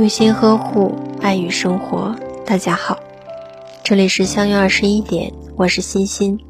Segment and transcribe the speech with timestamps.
[0.00, 2.16] 用心呵护，爱与生活。
[2.46, 3.00] 大家好，
[3.84, 6.40] 这里是相约二十一点，我是欣欣。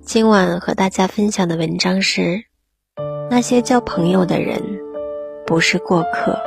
[0.00, 2.44] 今晚和大家分享的文章是：
[3.30, 4.62] 那些交朋友的人
[5.46, 6.40] 不是过客。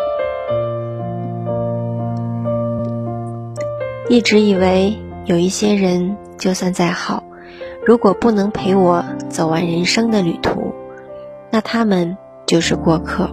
[4.10, 7.24] 一直以为有一些人，就算再好，
[7.86, 10.74] 如果不能陪我走完人生的旅途，
[11.52, 12.18] 那他们
[12.48, 13.30] 就是过客。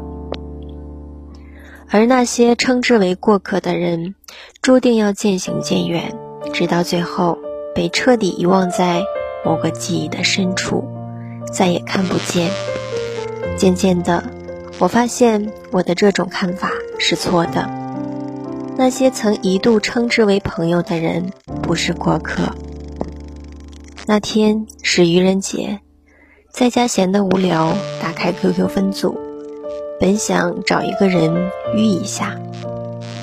[1.88, 4.14] 而那些称之为过客的人，
[4.60, 6.16] 注定要渐行渐远，
[6.52, 7.38] 直到最后
[7.74, 9.02] 被彻底遗忘在
[9.44, 10.84] 某个记忆的深处，
[11.52, 12.50] 再也看不见。
[13.56, 14.24] 渐渐的，
[14.78, 17.70] 我发现我的这种看法是错的。
[18.76, 21.30] 那些曾一度称之为朋友的人，
[21.62, 22.54] 不是过客。
[24.06, 25.80] 那天是愚人节，
[26.50, 29.18] 在家闲得无聊，打开 QQ 分组。
[29.98, 32.38] 本想找一个人约一下，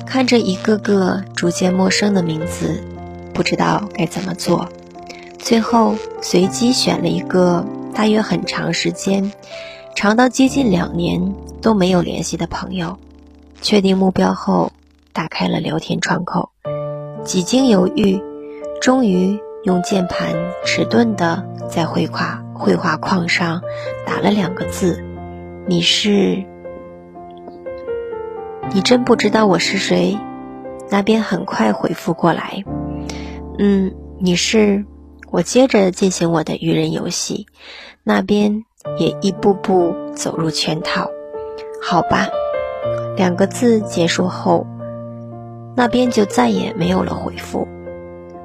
[0.04, 2.82] 看着一个个逐渐陌生的名字，
[3.32, 4.68] 不知道该怎么做。
[5.38, 7.64] 最后随机选了一个
[7.94, 9.32] 大约很长时间，
[9.94, 12.98] 长到接近两年都没有联系的朋友。
[13.62, 14.72] 确定目标后，
[15.12, 16.50] 打开了聊天窗口，
[17.24, 18.20] 几经犹豫，
[18.80, 23.62] 终于用键盘迟钝的在绘画绘画框上
[24.04, 25.04] 打了两个字
[25.68, 26.44] ：“你是。”
[28.74, 30.18] 你真不知道我是谁？
[30.90, 32.64] 那边很快回复过来，
[33.56, 34.84] 嗯，你是。
[35.30, 37.46] 我接着进行我的愚人游戏，
[38.02, 38.64] 那边
[38.98, 41.08] 也一步步走入圈套。
[41.80, 42.26] 好吧，
[43.16, 44.66] 两个字结束后，
[45.76, 47.68] 那边就再也没有了回复。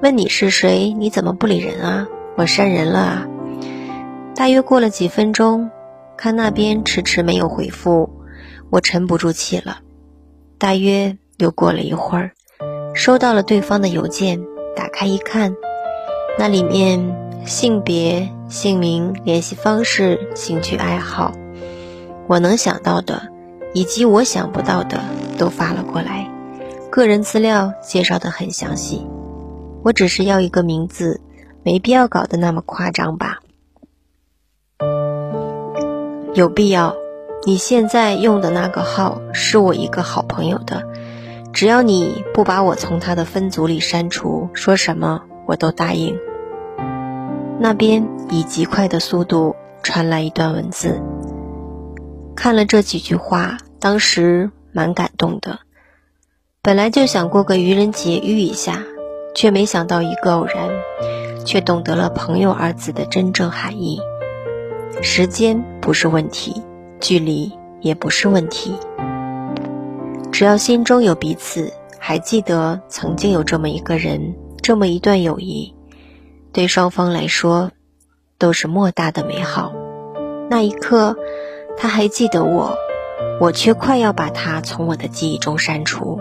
[0.03, 0.94] 问你是谁？
[0.94, 2.07] 你怎么不理人啊？
[2.35, 3.27] 我删人了啊。
[4.35, 5.72] 大约过了几分钟，
[6.16, 8.11] 看那边迟迟没有回复，
[8.69, 9.80] 我沉不住气了。
[10.59, 12.31] 大约又过了一会儿，
[12.93, 15.55] 收到了对方的邮件，打开一看，
[16.38, 21.31] 那里面性别、姓名、联系方式、兴趣爱好，
[22.28, 23.29] 我能想到的，
[23.73, 25.00] 以及我想不到的
[25.38, 26.29] 都发了过来。
[26.91, 29.07] 个人资料介绍的很详细，
[29.81, 31.22] 我只是要一个名字，
[31.63, 33.39] 没必要搞得那么夸张吧？
[36.34, 36.97] 有必要。
[37.45, 40.83] 你现在用的那个号是我一个好朋友的，
[41.53, 46.17] 只要你不把我从他的分组里删除，说什么我都答应。
[47.57, 51.01] 那边以极快的速度传来一段文字，
[52.35, 55.59] 看了这几句话，当时蛮感动的。
[56.61, 58.83] 本来就想过个愚人节遇一下，
[59.33, 60.69] 却没想到一个偶然，
[61.45, 64.01] 却懂得了“朋友”二字的真正含义。
[65.01, 66.61] 时间不是问题。
[66.99, 67.51] 距离
[67.81, 68.75] 也不是问题，
[70.31, 75.73] 只要心中有彼此，还记得曾经有这么一个人，这么一段友谊，
[76.51, 77.71] 对双方来说
[78.37, 79.71] 都是莫大的美好。
[80.49, 81.15] 那一刻，
[81.77, 82.75] 他还记得我，
[83.39, 86.19] 我却快要把他从我的记忆中删除，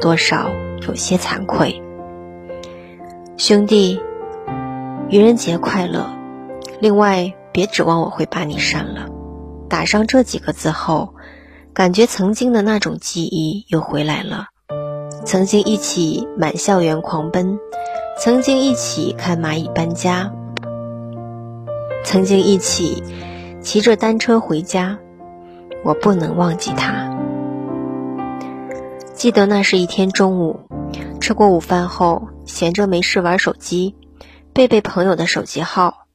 [0.00, 0.50] 多少
[0.86, 1.82] 有些惭愧。
[3.36, 4.00] 兄弟，
[5.08, 6.10] 愚人节快乐！
[6.80, 9.08] 另外，别指望我会把你删了。
[9.68, 11.14] 打上这几个字后，
[11.74, 14.48] 感觉曾经的那种记忆又回来了。
[15.24, 17.58] 曾经一起满校园狂奔，
[18.18, 20.32] 曾经一起看蚂蚁搬家，
[22.04, 23.02] 曾经一起
[23.60, 24.98] 骑着单车回家。
[25.84, 27.16] 我不能忘记他。
[29.14, 30.60] 记得那是一天中午，
[31.20, 33.94] 吃过午饭后，闲着没事玩手机，
[34.52, 36.07] 背背朋友的手机号。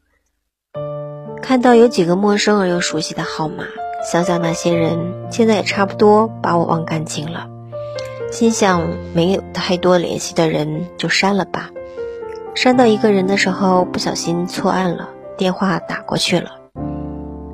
[1.44, 3.66] 看到有几个陌生而又熟悉的号码，
[4.10, 7.50] 想想那些人，现在也差不多把我忘干净了。
[8.32, 11.70] 心想没有太多联系的人就删了吧。
[12.56, 16.52] 删到一个人的时候，不小心错按了，电话打过去了。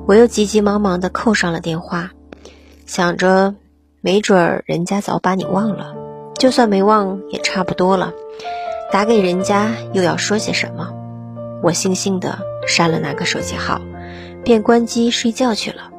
[0.06, 2.12] 我又急急忙忙地扣上了电话，
[2.86, 3.56] 想着
[4.00, 5.96] 没准儿人家早把你忘了，
[6.36, 8.12] 就算没忘也差不多了。
[8.92, 10.90] 打给人家又要说些什么？
[11.60, 13.80] 我悻悻地删了那个手机号，
[14.44, 15.90] 便关机睡觉去了。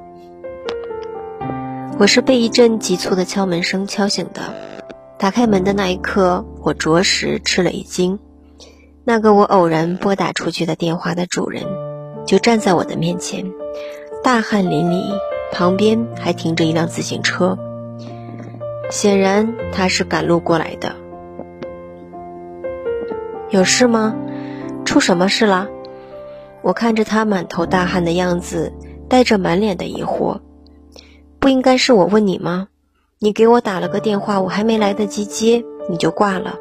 [2.00, 4.42] 我是被一阵急促的敲门声敲醒的。
[5.18, 8.18] 打开门的那一刻，我着实吃了一惊。
[9.04, 11.64] 那个我偶然拨打出去的电话的主人，
[12.26, 13.52] 就站在我的面前，
[14.24, 15.04] 大汗淋漓，
[15.52, 17.58] 旁边还停着一辆自行车。
[18.90, 20.96] 显然他是赶路过来的。
[23.50, 24.16] 有事吗？
[24.86, 25.68] 出什么事了？
[26.62, 28.74] 我看着他满头大汗的样子，
[29.10, 30.40] 带着满脸的疑惑。
[31.40, 32.68] 不应该是我问你吗？
[33.20, 36.56] 你给我打了个电话，我还没来得及接，你就挂了。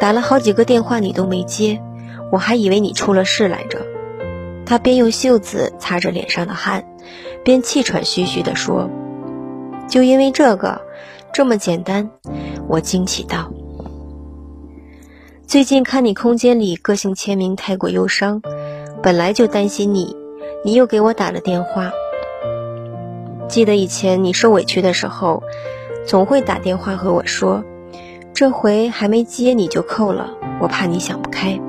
[0.00, 1.80] 打了好几个电话你都没接，
[2.32, 3.78] 我还以为你出了事来着。
[4.64, 6.84] 他边用袖子擦着脸上的汗，
[7.44, 8.88] 边气喘吁吁地说
[9.88, 10.80] ：“就因为这个，
[11.32, 12.10] 这么简单。”
[12.68, 13.52] 我惊奇道
[15.46, 18.42] ：“最近看你空间里个性签名太过忧伤，
[19.02, 20.16] 本来就担心你，
[20.64, 21.90] 你又给我打了电话。
[23.48, 25.42] 记得以前你受委屈的时候，
[26.06, 27.64] 总会打电话和我说，
[28.32, 31.60] 这回还没接你就扣了，我怕你想不开。”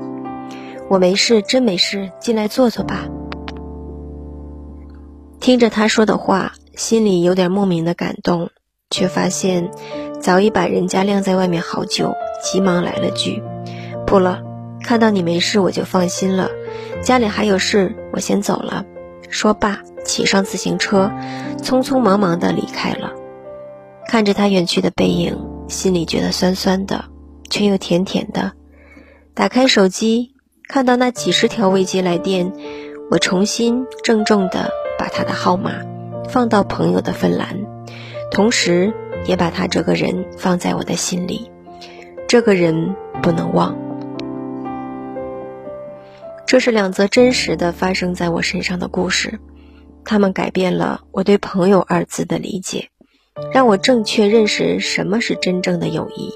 [0.88, 3.06] 我没事，真没事，进来坐坐吧。
[5.40, 8.50] 听着他说的话，心里有点莫名的感动，
[8.90, 9.70] 却发现
[10.20, 13.42] 早已把人家晾在外面好久，急忙来了句
[14.06, 14.42] ：“不了，
[14.82, 16.50] 看到你没事，我就放心了。
[17.04, 18.84] 家里还有事，我先走了。”
[19.30, 21.10] 说罢，骑上自行车，
[21.62, 23.12] 匆匆忙忙的离开了。
[24.08, 27.04] 看着他远去的背影，心里觉得酸酸的，
[27.50, 28.52] 却又甜甜的。
[29.34, 30.32] 打开手机。
[30.66, 32.50] 看到那几十条未接来电，
[33.10, 35.72] 我重新郑重地把他的号码
[36.30, 37.66] 放到朋友的分栏，
[38.30, 38.94] 同时
[39.26, 41.50] 也把他这个人放在我的心里。
[42.28, 43.76] 这个人不能忘。
[46.46, 49.40] 这是两则真实的发生在我身上的故事，
[50.04, 52.90] 他们改变了我对“朋友”二字的理解，
[53.52, 56.32] 让我正确认识什么是真正的友谊，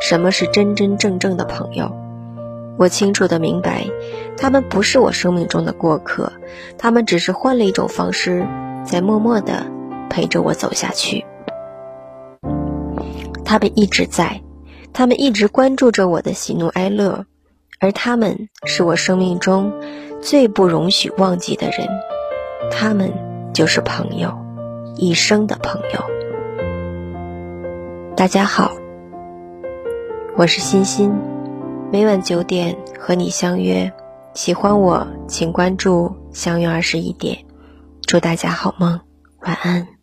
[0.00, 1.94] 什么是真真正正的朋友。
[2.78, 3.84] 我清楚的明白，
[4.38, 6.32] 他们不是我生命中的过客，
[6.78, 8.46] 他们只是换了一种方式，
[8.86, 9.66] 在默默的
[10.08, 11.26] 陪着我走下去。
[13.44, 14.40] 他们一直在，
[14.92, 17.26] 他们一直关注着我的喜怒哀乐，
[17.80, 19.72] 而他们是我生命中
[20.20, 21.88] 最不容许忘记的人。
[22.70, 23.10] 他们
[23.54, 24.38] 就是朋友，
[24.96, 26.00] 一生的朋友。
[28.14, 28.72] 大家好，
[30.36, 31.10] 我是欣欣。
[31.90, 33.90] 每晚九点和你相约，
[34.34, 37.46] 喜欢我请关注相约二十一点，
[38.02, 39.00] 祝大家好梦，
[39.40, 39.99] 晚安。